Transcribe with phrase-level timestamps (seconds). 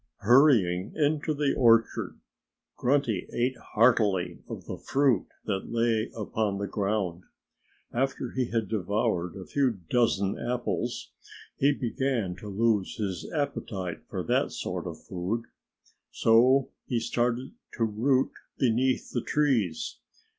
[0.21, 2.19] Hurrying into the orchard,
[2.75, 7.21] Grunty ate heartily of the fruit that lay upon the ground.
[7.93, 11.11] After he had devoured a few dozen apples
[11.55, 15.43] he began to lose his appetite for that sort of food.
[16.09, 19.99] So he started to root beneath the trees.